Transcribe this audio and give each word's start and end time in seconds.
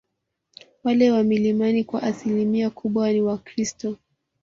Wale 0.83 1.11
wa 1.11 1.23
milimani 1.23 1.83
kwa 1.83 2.03
asilimia 2.03 2.69
kubwa 2.69 3.13
ni 3.13 3.21
wakristo 3.21 3.97